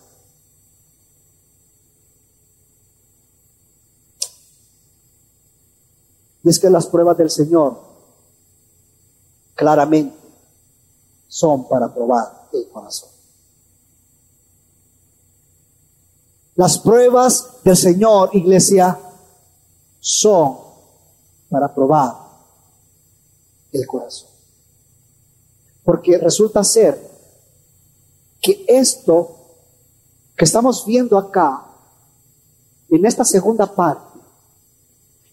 [6.43, 7.81] Y es que las pruebas del Señor
[9.55, 10.19] claramente
[11.29, 13.16] son para probar el corazón.
[16.57, 18.99] Las pruebas del Señor, iglesia,
[20.01, 20.57] son
[21.51, 22.15] para probar
[23.73, 24.31] el corazón.
[25.85, 26.99] Porque resulta ser
[28.41, 29.37] que esto
[30.35, 31.65] que estamos viendo acá,
[32.89, 34.19] en esta segunda parte,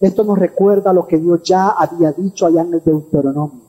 [0.00, 3.64] esto nos recuerda lo que Dios ya había dicho allá en el Deuteronomio.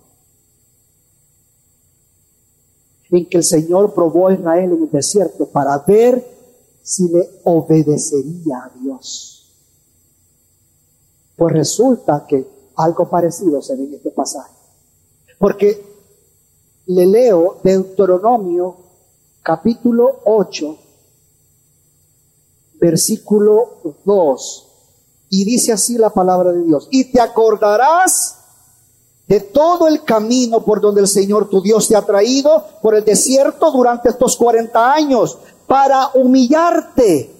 [3.11, 6.34] en que el Señor probó a Israel en el desierto para ver
[6.85, 9.51] si le obedecería a Dios.
[11.35, 14.53] Pues resulta que algo parecido se ve en este pasaje.
[15.39, 15.83] Porque
[16.85, 18.77] le leo Deuteronomio
[19.41, 20.77] capítulo 8,
[22.79, 24.67] versículo 2.
[25.31, 26.87] Y dice así la palabra de Dios.
[26.91, 28.44] Y te acordarás
[29.27, 33.03] de todo el camino por donde el Señor tu Dios te ha traído por el
[33.03, 37.35] desierto durante estos 40 años para humillarte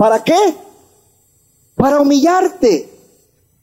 [0.00, 0.56] ¿Para qué?
[1.74, 2.90] Para humillarte,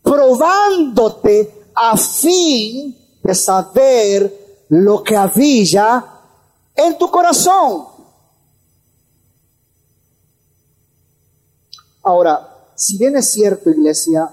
[0.04, 6.06] probándote a fin de saber lo que había
[6.76, 7.88] en tu corazón.
[12.04, 14.32] Ahora, si bien es cierto, iglesia,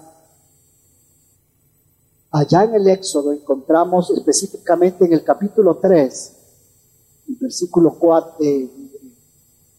[2.35, 6.33] allá en el Éxodo encontramos específicamente en el capítulo 3,
[7.29, 8.70] el versículo 4, eh,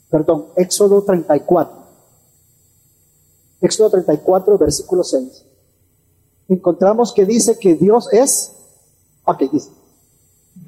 [0.10, 1.84] perdón, Éxodo 34.
[3.60, 5.46] Éxodo 34, versículo 6.
[6.48, 8.54] Encontramos que dice que Dios es,
[9.26, 9.72] ok, dice,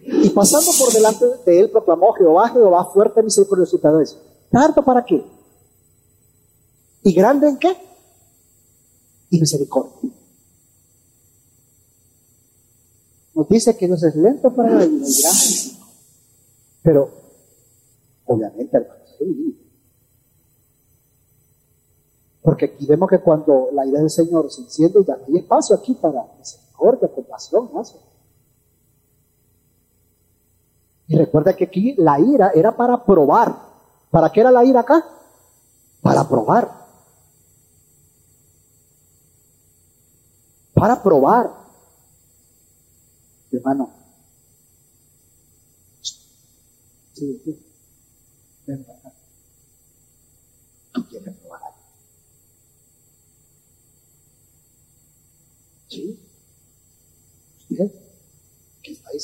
[0.04, 5.24] y pasando por delante de él proclamó Jehová, Jehová, fuerte misericordioso y ¿Tanto para qué?
[7.04, 7.78] ¿Y grande en qué?
[9.30, 10.17] Y misericordia.
[13.38, 15.08] Nos dice que Dios es lento para y grande.
[16.82, 17.12] Pero,
[18.26, 19.04] obviamente, hermano,
[22.42, 25.76] porque aquí vemos que cuando la ira del Señor se enciende, ya no hay espacio
[25.76, 28.00] aquí para misericordia, compasión, gracia.
[31.06, 33.56] Y recuerda que aquí la ira era para probar.
[34.10, 35.06] ¿Para qué era la ira acá?
[36.02, 36.72] Para probar.
[40.74, 41.67] Para probar.
[43.52, 43.94] Hermano.
[47.14, 47.60] Sí, sí.
[48.68, 48.86] Ven,
[50.94, 51.62] Tú quieres probar
[55.88, 56.20] ¿Sí?
[57.70, 57.92] Usted,
[58.84, 59.20] que está ahí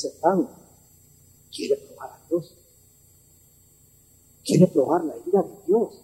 [1.54, 2.54] quiere probar a Dios.
[4.44, 6.00] Quiere probar la ira de Dios.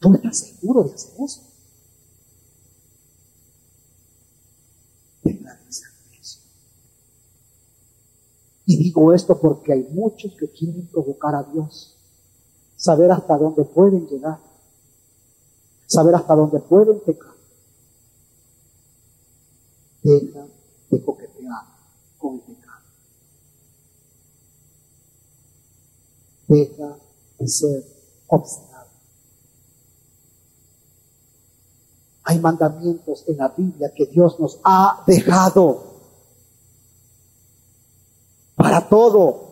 [0.00, 1.42] ¿Tú estás seguro de hacer eso?
[5.22, 6.38] Tenga eso.
[8.64, 11.96] Y digo esto porque hay muchos que quieren provocar a Dios.
[12.76, 14.38] Saber hasta dónde pueden llegar.
[15.86, 17.32] Saber hasta dónde pueden pecar
[20.02, 20.46] deja
[20.90, 21.62] de coquetear
[22.18, 22.82] con el pecado.
[26.48, 26.96] Deja
[27.38, 27.84] de ser
[28.26, 28.88] obstinado.
[32.24, 35.91] Hay mandamientos en la Biblia que Dios nos ha dejado
[38.72, 39.50] para todo.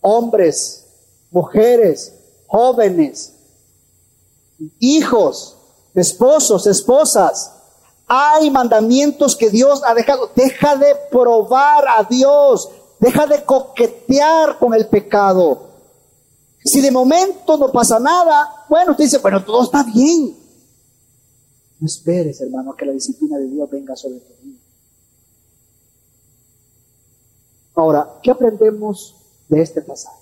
[0.00, 0.84] Hombres,
[1.30, 2.12] mujeres,
[2.48, 3.34] jóvenes,
[4.80, 5.56] hijos,
[5.94, 7.52] esposos, esposas,
[8.08, 10.30] hay mandamientos que Dios ha dejado.
[10.34, 12.68] Deja de probar a Dios.
[12.98, 15.68] Deja de coquetear con el pecado.
[16.64, 20.36] Si de momento no pasa nada, bueno, usted dice, bueno, todo está bien.
[21.78, 24.65] No esperes, hermano, que la disciplina de Dios venga sobre tu vida.
[27.76, 29.14] Ahora, ¿qué aprendemos
[29.48, 30.16] de este pasaje?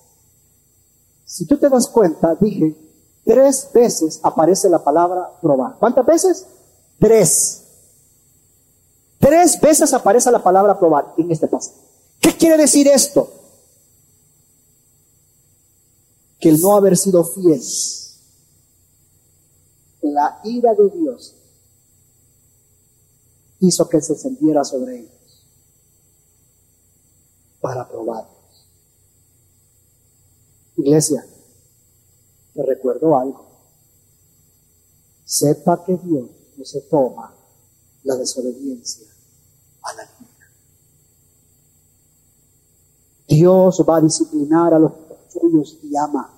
[1.23, 2.75] Si tú te das cuenta, dije,
[3.23, 5.77] tres veces aparece la palabra probar.
[5.79, 6.45] ¿Cuántas veces?
[6.99, 7.63] Tres.
[9.19, 11.79] Tres veces aparece la palabra probar en este pasaje.
[12.19, 13.31] ¿Qué quiere decir esto?
[16.39, 17.61] Que el no haber sido fiel,
[20.01, 21.35] la ira de Dios
[23.61, 25.15] hizo que se encendiera sobre ellos
[27.65, 28.29] para probarlos.
[30.85, 31.25] Iglesia,
[32.53, 33.43] te recuerdo algo.
[35.25, 37.33] Sepa que Dios no se toma
[38.03, 39.07] la desobediencia
[39.81, 40.51] a la vida.
[43.27, 44.91] Dios va a disciplinar a los
[45.27, 46.31] suyos y ama.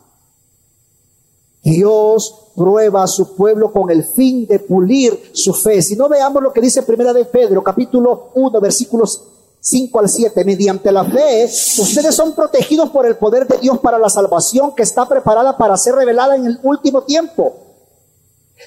[1.62, 5.82] Dios prueba a su pueblo con el fin de pulir su fe.
[5.82, 9.37] Si no veamos lo que dice Primera de Pedro, capítulo 1, versículos
[9.70, 14.00] 5 al 7, mediante la fe, ustedes son protegidos por el poder de Dios para
[14.00, 17.68] la salvación que está preparada para ser revelada en el último tiempo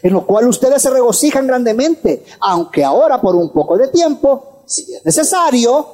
[0.03, 4.95] en lo cual ustedes se regocijan grandemente, aunque ahora por un poco de tiempo, si
[4.95, 5.87] es necesario,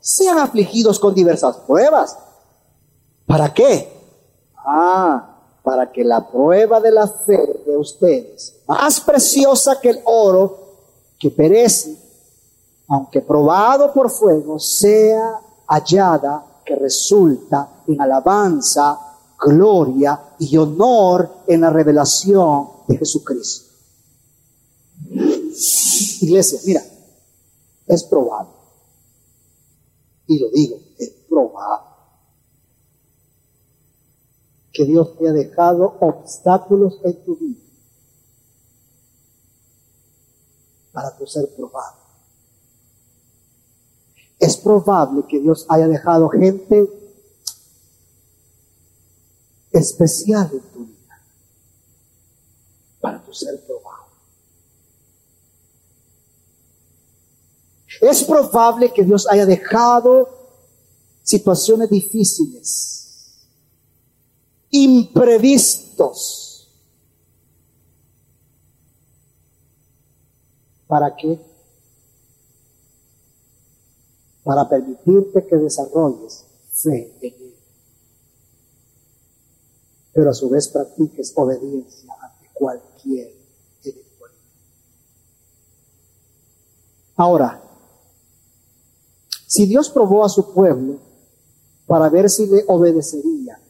[0.00, 2.16] sean afligidos con diversas pruebas.
[3.26, 3.92] ¿Para qué?
[4.56, 10.66] Ah, para que la prueba de la fe de ustedes, más preciosa que el oro
[11.18, 11.96] que perece,
[12.88, 18.98] aunque probado por fuego, sea hallada que resulta en alabanza,
[19.38, 23.72] gloria y honor en la revelación de Jesucristo.
[26.20, 26.82] Iglesia, mira,
[27.86, 28.52] es probable,
[30.26, 31.86] y lo digo, es probable,
[34.72, 37.60] que Dios te haya dejado obstáculos en tu vida
[40.92, 42.07] para tu ser probado.
[44.38, 46.88] Es probable que Dios haya dejado gente
[49.72, 51.20] especial en tu vida
[53.00, 54.06] para tu ser probado.
[58.00, 60.28] Es probable que Dios haya dejado
[61.22, 63.48] situaciones difíciles,
[64.70, 66.44] imprevistos.
[70.86, 71.38] ¿Para qué?
[74.48, 77.54] Para permitirte que desarrolles fe en Él.
[80.14, 83.30] Pero a su vez practiques obediencia ante cualquier
[83.84, 84.40] eventualidad.
[87.16, 87.62] Ahora,
[89.46, 90.98] si Dios probó a su pueblo
[91.86, 93.60] para ver si le obedecería.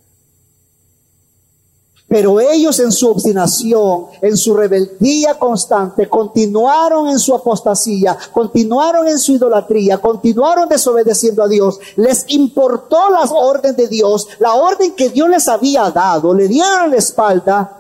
[2.09, 9.19] Pero ellos en su obstinación, en su rebeldía constante, continuaron en su apostasía, continuaron en
[9.19, 11.79] su idolatría, continuaron desobedeciendo a Dios.
[11.97, 16.91] Les importó las órdenes de Dios, la orden que Dios les había dado, le dieron
[16.91, 17.75] la espalda.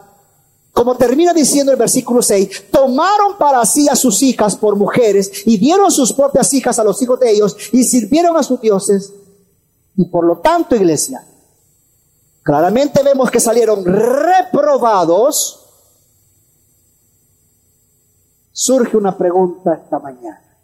[0.72, 5.57] Como termina diciendo el versículo 6, tomaron para sí a sus hijas por mujeres y
[5.57, 9.12] dieron sus propias hijas a los hijos de ellos y sirvieron a sus dioses
[9.99, 11.26] y por lo tanto, iglesia,
[12.49, 15.67] claramente vemos que salieron reprobados.
[18.51, 20.57] Surge una pregunta esta mañana.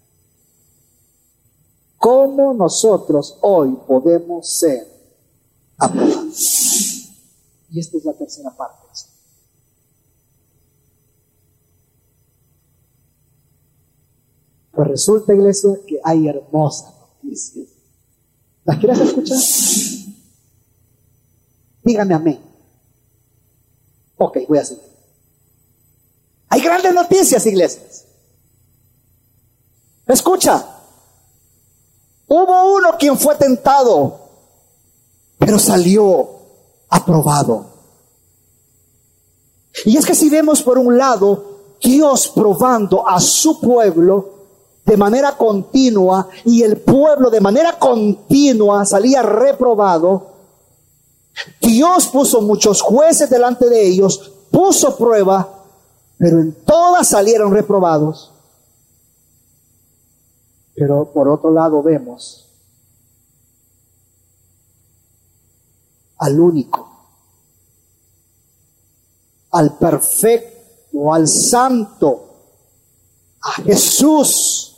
[1.99, 4.87] ¿Cómo nosotros hoy podemos ser
[5.76, 7.11] aprobados?
[7.68, 8.78] Y esta es la tercera parte.
[14.72, 17.68] Pues resulta, iglesia, que hay hermosas noticias.
[18.64, 19.39] ¿Las quieres escuchar?
[21.85, 22.41] Dígame amén.
[24.16, 24.85] Ok, voy a seguir.
[26.49, 28.07] Hay grandes noticias, iglesias.
[30.07, 30.64] Escucha.
[32.26, 34.18] Hubo uno quien fue tentado,
[35.39, 36.30] pero salió
[36.89, 37.66] aprobado.
[39.85, 44.32] Y es que si vemos por un lado Dios probando a su pueblo,
[44.87, 50.34] de manera continua y el pueblo de manera continua salía reprobado,
[51.61, 55.64] Dios puso muchos jueces delante de ellos, puso prueba,
[56.18, 58.32] pero en todas salieron reprobados.
[60.74, 62.49] Pero por otro lado vemos
[66.18, 66.89] al único,
[69.51, 72.30] al perfecto, al santo,
[73.43, 74.73] a Jesús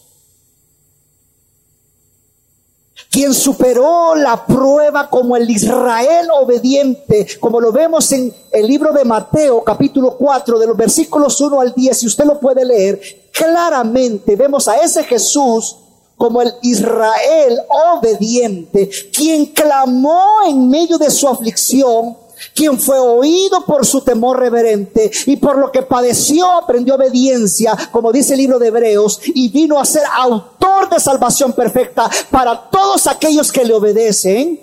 [3.16, 9.06] quien superó la prueba como el Israel obediente, como lo vemos en el libro de
[9.06, 13.00] Mateo capítulo 4 de los versículos 1 al 10, si usted lo puede leer,
[13.32, 15.76] claramente vemos a ese Jesús
[16.14, 17.58] como el Israel
[17.96, 22.18] obediente, quien clamó en medio de su aflicción,
[22.54, 28.12] quien fue oído por su temor reverente y por lo que padeció aprendió obediencia, como
[28.12, 30.55] dice el libro de Hebreos, y vino a ser autor
[30.90, 34.60] de salvación perfecta para todos aquellos que le obedecen.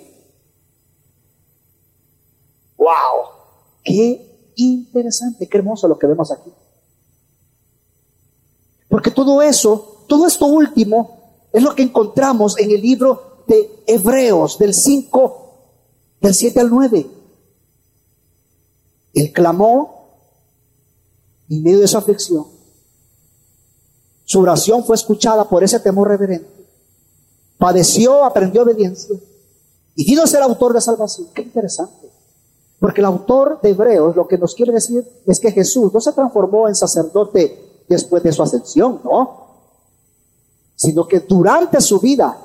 [2.76, 2.92] ¡Wow!
[3.82, 5.48] ¡Qué interesante!
[5.48, 6.50] ¡Qué hermoso lo que vemos aquí!
[8.88, 14.58] Porque todo eso, todo esto último, es lo que encontramos en el libro de Hebreos,
[14.58, 15.54] del 5,
[16.20, 17.06] del 7 al 9.
[19.14, 19.94] Él clamó
[21.48, 22.53] en medio de su aflicción.
[24.24, 26.48] Su oración fue escuchada por ese temor reverente.
[27.58, 29.16] Padeció, aprendió obediencia
[29.94, 31.28] y vino a ser autor de salvación.
[31.34, 32.10] Qué interesante.
[32.80, 36.12] Porque el autor de Hebreos lo que nos quiere decir es que Jesús no se
[36.12, 39.44] transformó en sacerdote después de su ascensión, no.
[40.74, 42.36] Sino que durante su vida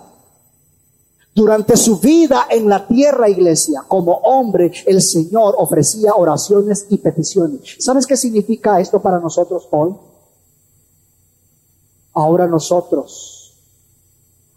[1.40, 7.78] durante su vida en la tierra, iglesia, como hombre, el Señor ofrecía oraciones y peticiones.
[7.80, 9.96] ¿Sabes qué significa esto para nosotros hoy?
[12.14, 13.40] Ahora nosotros,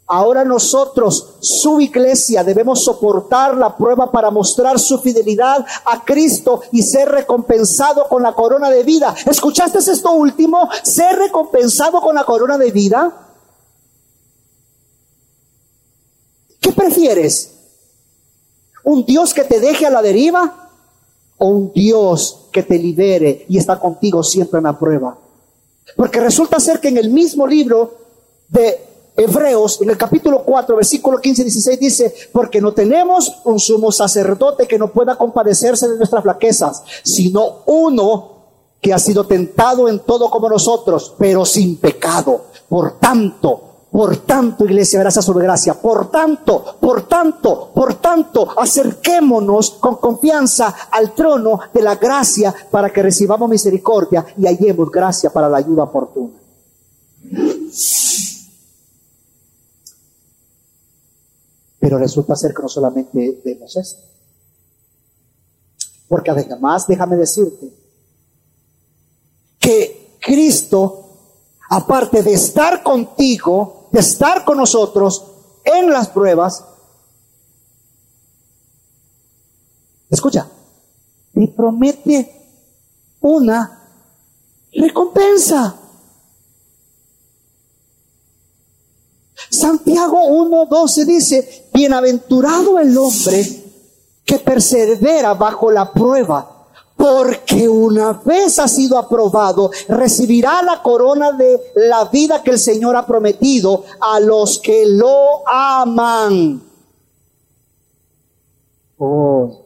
[0.06, 6.82] ahora nosotros, su iglesia, debemos soportar la prueba para mostrar su fidelidad a Cristo y
[6.82, 9.14] ser recompensado con la corona de vida.
[9.26, 10.68] ¿Escuchaste esto último?
[10.82, 13.28] Ser recompensado con la corona de vida.
[16.60, 17.52] ¿Qué prefieres?
[18.84, 20.70] ¿Un Dios que te deje a la deriva
[21.38, 25.21] o un Dios que te libere y está contigo siempre en la prueba?
[25.96, 27.94] Porque resulta ser que en el mismo libro
[28.48, 33.60] de Hebreos, en el capítulo 4, versículo 15 y 16 dice, porque no tenemos un
[33.60, 38.32] sumo sacerdote que no pueda compadecerse de nuestras flaquezas, sino uno
[38.80, 42.46] que ha sido tentado en todo como nosotros, pero sin pecado.
[42.68, 45.74] Por tanto, Por tanto, iglesia, gracias sobre gracia.
[45.74, 52.90] Por tanto, por tanto, por tanto, acerquémonos con confianza al trono de la gracia para
[52.90, 56.32] que recibamos misericordia y hallemos gracia para la ayuda oportuna.
[61.78, 64.02] Pero resulta ser que no solamente vemos esto.
[66.08, 67.70] Porque además, déjame decirte,
[69.58, 71.10] que Cristo,
[71.68, 75.24] aparte de estar contigo, de estar con nosotros
[75.64, 76.64] en las pruebas,
[80.10, 80.48] escucha,
[81.32, 82.42] te promete
[83.20, 83.88] una
[84.72, 85.76] recompensa.
[89.50, 93.62] Santiago 1.12 dice, bienaventurado el hombre
[94.24, 96.51] que persevera bajo la prueba,
[97.02, 102.94] porque una vez ha sido aprobado, recibirá la corona de la vida que el Señor
[102.94, 106.62] ha prometido a los que lo aman.
[108.98, 109.64] Oh.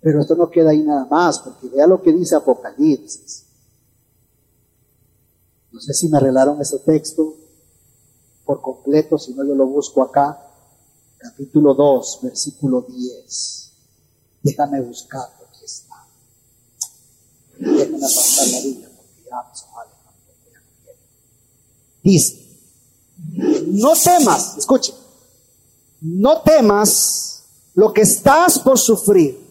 [0.00, 3.44] Pero esto no queda ahí nada más, porque vea lo que dice Apocalipsis.
[5.72, 7.34] No sé si me arreglaron ese texto
[8.46, 10.43] por completo, si no yo lo busco acá,
[11.24, 13.70] capítulo 2, versículo 10.
[14.42, 16.06] Déjame buscarlo, aquí está.
[17.58, 19.52] Déjame apartar la Biblia porque ya
[22.02, 22.46] Dice,
[23.68, 24.92] no temas, escuche,
[26.02, 29.42] no temas lo que estás por sufrir.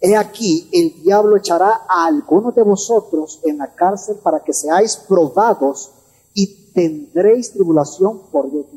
[0.00, 4.96] He aquí, el diablo echará a algunos de vosotros en la cárcel para que seáis
[4.96, 5.90] probados
[6.32, 8.73] y tendréis tribulación por diez.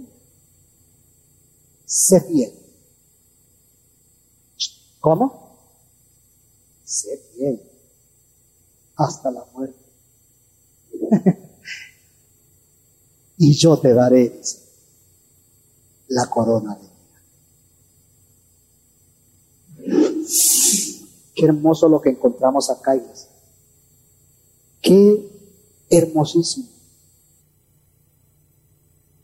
[1.87, 2.53] Sé fiel.
[4.99, 5.57] ¿Cómo?
[6.83, 7.61] Sé fiel.
[8.97, 9.85] Hasta la muerte.
[13.37, 14.41] y yo te daré,
[16.09, 16.97] la corona de vida.
[21.35, 23.29] Qué hermoso lo que encontramos acá, iglesia.
[24.81, 25.25] Qué
[25.89, 26.76] hermosísimo.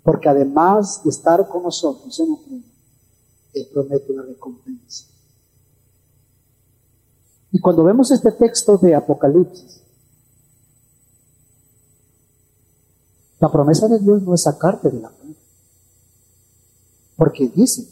[0.04, 2.66] Porque además de estar con nosotros en la prueba,
[3.54, 5.06] Él promete una recompensa.
[7.52, 9.82] Y cuando vemos este texto de Apocalipsis,
[13.40, 15.36] la promesa de Dios no es sacarte de la prueba.
[17.16, 17.88] Porque dice,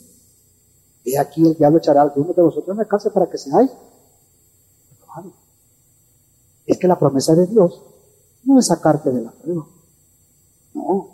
[1.06, 3.72] he aquí el diablo echará a alguno de vosotros en la cárcel para que seáis.
[6.66, 7.84] Es que la promesa de Dios
[8.44, 9.68] no es sacarte de la prueba.
[10.74, 11.11] No,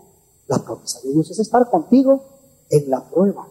[0.48, 2.24] la promesa de Dios es estar contigo
[2.70, 3.48] en la prueba.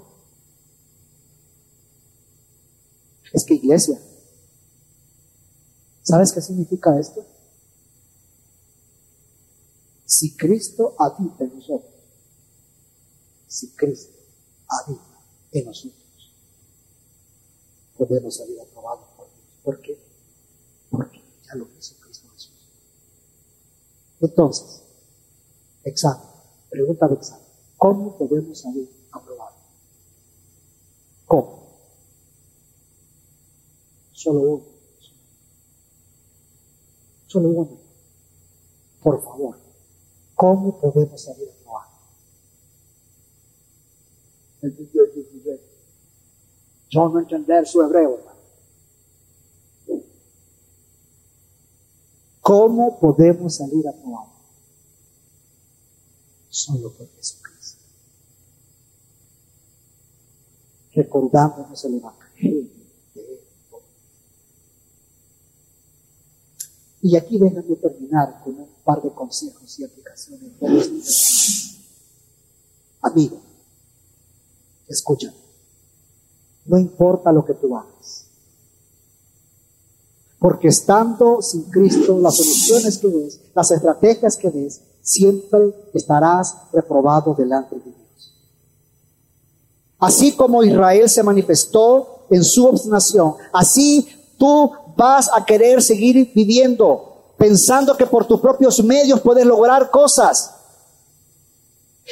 [3.32, 4.00] Es que iglesia,
[6.02, 7.24] ¿sabes qué significa esto?
[10.06, 11.92] Si Cristo habita en nosotros,
[13.46, 14.16] si Cristo
[14.68, 15.20] habita
[15.52, 16.32] en nosotros,
[17.98, 19.46] podemos salir aprobados por Dios.
[19.62, 19.98] ¿Por qué?
[20.90, 22.52] Porque ya lo hizo Cristo Jesús.
[24.20, 24.82] Entonces,
[25.84, 26.35] examen.
[26.70, 27.18] Pregunta de
[27.76, 29.60] ¿Cómo podemos salir aprobados?
[31.26, 31.66] ¿Cómo?
[34.12, 34.64] Solo uno.
[37.26, 37.86] Solo uno.
[39.02, 39.58] Por favor,
[40.34, 41.92] ¿cómo podemos salir aprobados?
[46.88, 48.18] Yo no entender su hebreo,
[52.40, 54.35] ¿Cómo podemos salir aprobados?
[56.56, 57.84] Solo por Jesucristo.
[60.94, 62.70] Recordándonos el Evangelio
[63.14, 63.40] de Él.
[67.02, 70.52] Y aquí déjame terminar con un par de consejos y aplicaciones.
[73.02, 73.38] Amigo,
[74.88, 75.32] escucha,
[76.64, 78.24] no importa lo que tú hagas.
[80.38, 87.32] Porque estando sin Cristo, las soluciones que ves, las estrategias que ves, siempre estarás reprobado
[87.32, 88.34] delante de Dios.
[89.98, 97.34] Así como Israel se manifestó en su obstinación, así tú vas a querer seguir viviendo
[97.38, 100.52] pensando que por tus propios medios puedes lograr cosas.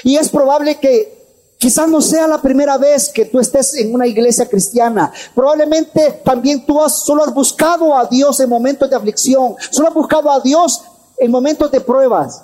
[0.04, 1.24] Y es probable que
[1.64, 5.10] Quizás no sea la primera vez que tú estés en una iglesia cristiana.
[5.34, 9.54] Probablemente también tú has, solo has buscado a Dios en momentos de aflicción.
[9.70, 10.82] Solo has buscado a Dios
[11.16, 12.42] en momentos de pruebas.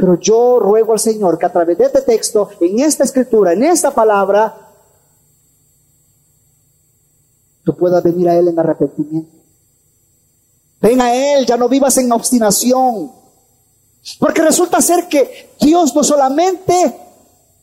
[0.00, 3.64] Pero yo ruego al Señor que a través de este texto, en esta escritura, en
[3.64, 4.72] esta palabra,
[7.62, 9.36] tú puedas venir a Él en arrepentimiento.
[10.80, 13.12] Ven a Él, ya no vivas en obstinación.
[14.18, 16.96] Porque resulta ser que Dios no solamente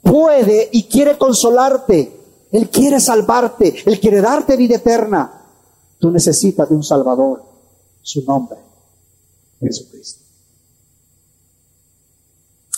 [0.04, 2.22] puede y quiere consolarte,
[2.52, 5.42] Él quiere salvarte, Él quiere darte vida eterna.
[5.98, 7.44] Tú necesitas de un Salvador,
[8.04, 8.60] su nombre,
[9.60, 10.27] Jesucristo.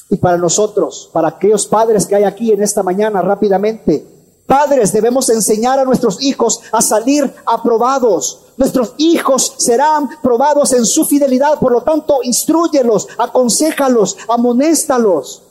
[0.09, 4.05] Y para nosotros, para aquellos padres que hay aquí en esta mañana, rápidamente,
[4.47, 8.47] padres debemos enseñar a nuestros hijos a salir aprobados.
[8.57, 15.43] Nuestros hijos serán probados en su fidelidad, por lo tanto, instruyelos, aconsejalos, amonéstalos.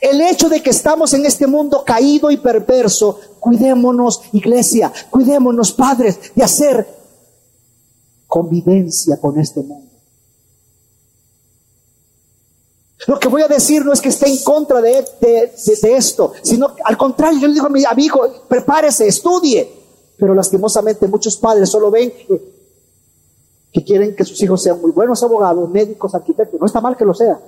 [0.00, 6.32] El hecho de que estamos en este mundo caído y perverso, cuidémonos, iglesia, cuidémonos, padres,
[6.34, 6.86] de hacer
[8.28, 9.91] convivencia con este mundo.
[13.06, 15.04] Lo que voy a decir no es que esté en contra de,
[15.56, 19.80] esto, sino al contrario, yo le digo a mi amigo, prepárese, estudie.
[20.16, 22.12] Pero lastimosamente muchos padres solo ven
[23.72, 26.60] que quieren que sus hijos sean muy buenos abogados, médicos, arquitectos.
[26.60, 27.40] No está mal que lo sea.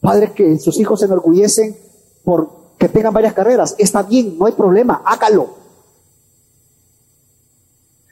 [0.00, 1.76] Padres que sus hijos se enorgullecen
[2.24, 3.74] por que tengan varias carreras.
[3.76, 5.50] Está bien, no hay problema, hágalo.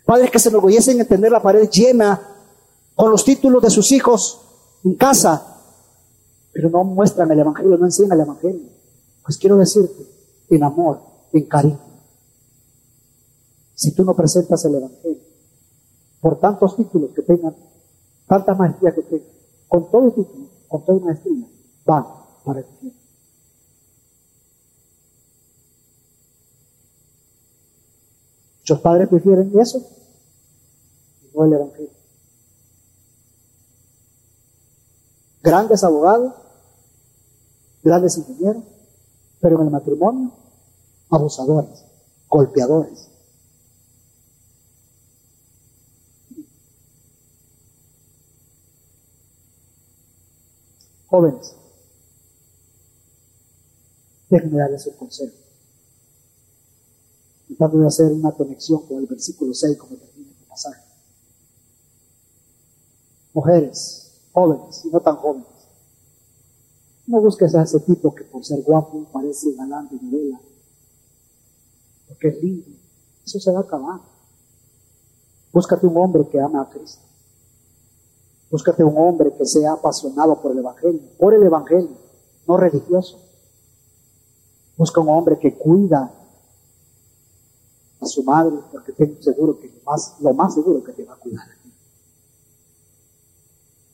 [0.05, 2.21] Padres que se enorgullecen en tener la pared llena
[2.95, 4.41] con los títulos de sus hijos
[4.85, 5.59] en casa,
[6.53, 8.69] pero no muestran el Evangelio, no enseñan el Evangelio.
[9.23, 10.07] Pues quiero decirte,
[10.49, 11.01] en amor,
[11.33, 11.79] en cariño,
[13.75, 15.23] si tú no presentas el Evangelio,
[16.21, 17.55] por tantos títulos que tengan,
[18.27, 19.29] tanta maestría que tengan,
[19.69, 21.47] con todo título, con toda maestría,
[21.85, 22.05] van
[22.45, 22.95] para el cielo.
[28.59, 29.79] Muchos padres prefieren eso
[31.23, 32.00] y no el Evangelio.
[35.43, 36.35] Grandes abogados,
[37.83, 38.65] grandes ingenieros,
[39.41, 40.33] pero en el matrimonio,
[41.09, 41.85] abusadores,
[42.29, 43.09] golpeadores.
[51.09, 51.57] Jóvenes,
[54.29, 55.37] déjenme darles un consejo.
[57.49, 60.81] Tratando de hacer una conexión con el versículo 6 como termina el pasaje.
[63.35, 65.47] Mujeres, jóvenes y no tan jóvenes.
[67.07, 70.41] No busques a ese tipo que por ser guapo parece galán de novela,
[72.09, 72.67] porque es lindo.
[73.25, 74.01] Eso se va a acabar.
[75.53, 77.03] Búscate un hombre que ama a Cristo.
[78.51, 81.97] Búscate un hombre que sea apasionado por el Evangelio, por el Evangelio,
[82.47, 83.19] no religioso.
[84.77, 86.13] Busca un hombre que cuida
[88.01, 91.15] a su madre, porque tengo seguro que lo más, lo más seguro que te va
[91.15, 91.60] a cuidar.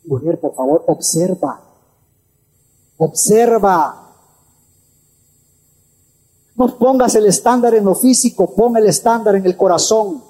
[0.06, 1.60] Mujer, por favor, observa.
[2.96, 4.02] Observa.
[6.54, 10.22] No pongas el estándar en lo físico, pon el estándar en el corazón.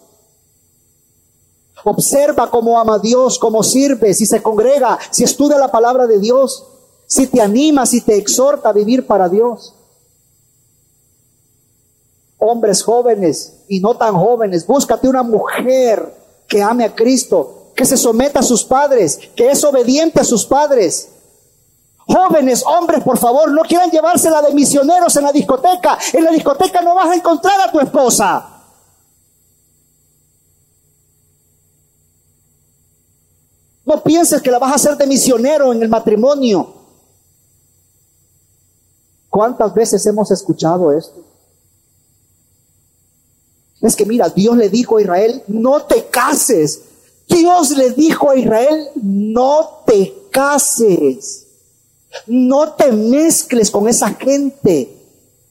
[1.84, 6.18] Observa cómo ama a Dios, cómo sirve, si se congrega, si estudia la palabra de
[6.18, 6.66] Dios,
[7.06, 9.74] si te anima, si te exhorta a vivir para Dios.
[12.38, 16.12] Hombres jóvenes y no tan jóvenes, búscate una mujer
[16.48, 20.46] que ame a Cristo, que se someta a sus padres, que es obediente a sus
[20.46, 21.10] padres.
[22.06, 25.98] Jóvenes, hombres, por favor, no quieran llevársela de misioneros en la discoteca.
[26.14, 28.64] En la discoteca no vas a encontrar a tu esposa.
[33.84, 36.74] No pienses que la vas a hacer de misionero en el matrimonio.
[39.28, 41.22] ¿Cuántas veces hemos escuchado esto?
[43.82, 46.80] Es que mira, Dios le dijo a Israel, no te cases,
[47.28, 51.46] Dios le dijo a Israel, no te cases,
[52.26, 54.96] no te mezcles con esa gente,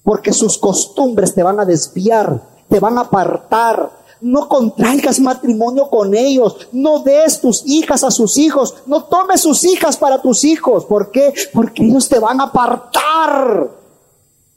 [0.03, 4.05] porque sus costumbres te van a desviar, te van a apartar.
[4.21, 9.63] No contraigas matrimonio con ellos, no des tus hijas a sus hijos, no tomes sus
[9.65, 10.85] hijas para tus hijos.
[10.85, 11.33] ¿Por qué?
[11.53, 13.69] Porque ellos te van a apartar.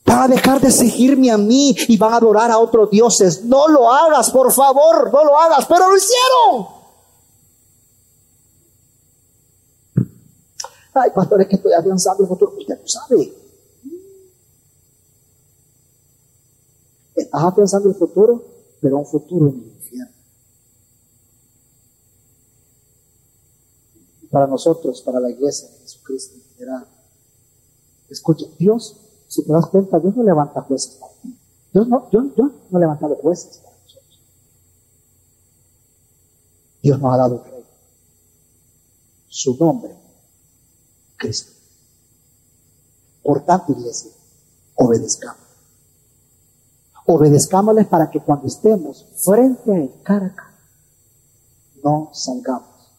[0.06, 3.44] Van a dejar de seguirme a mí y van a adorar a otros dioses.
[3.44, 6.77] No lo hagas, por favor, no lo hagas, pero lo hicieron.
[10.94, 12.54] Ay, pastor, es que estoy afianzando el futuro.
[12.56, 13.32] Usted no sabe.
[17.14, 18.44] Estás afianzando el futuro,
[18.80, 20.12] pero un futuro en el infierno.
[24.30, 26.86] Para nosotros, para la iglesia de Jesucristo en general.
[28.08, 31.38] Escucha, Dios, si te das cuenta, Dios no levanta jueces para ti.
[31.72, 34.20] Dios no, yo, yo no he levantado jueces para nosotros.
[36.82, 37.58] Dios nos ha dado un.
[39.30, 40.07] Su nombre
[41.18, 41.52] Cristo.
[43.22, 44.10] Por tanto, iglesia,
[44.76, 45.42] obedezcamos.
[47.04, 50.34] Obedezcámosles para que cuando estemos frente a Él, cara
[51.82, 52.92] no salgamos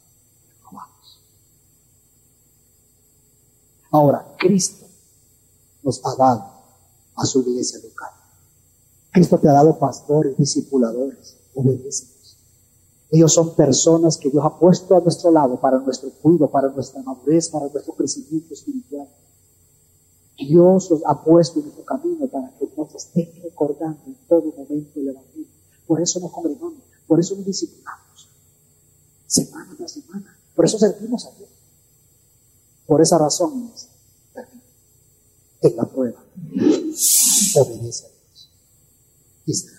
[0.63, 1.22] robados.
[3.91, 4.86] Ahora, Cristo
[5.84, 6.45] nos ha dado
[7.15, 8.11] a su iglesia local.
[9.11, 12.18] Cristo te ha dado pastores, discipuladores, obedecidos.
[13.12, 17.01] Ellos son personas que Dios ha puesto a nuestro lado para nuestro cuidado, para nuestra
[17.01, 19.07] madurez, para nuestro crecimiento espiritual.
[20.38, 24.99] Dios los ha puesto en nuestro camino para que nos estén recordando en todo momento
[24.99, 25.47] el Evangelio.
[25.88, 28.30] Por eso nos congregamos, por eso nos disciplinamos,
[29.26, 30.38] semana tras semana.
[30.55, 31.49] Por eso servimos a Dios.
[32.86, 33.72] Por esa razón,
[35.62, 36.24] en la prueba,
[37.55, 38.10] obedece a
[39.45, 39.70] Dios